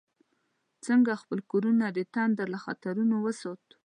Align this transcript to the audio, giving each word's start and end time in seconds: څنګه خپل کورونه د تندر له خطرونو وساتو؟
څنګه 0.85 1.13
خپل 1.21 1.39
کورونه 1.51 1.85
د 1.91 1.99
تندر 2.13 2.47
له 2.53 2.59
خطرونو 2.65 3.15
وساتو؟ 3.25 3.73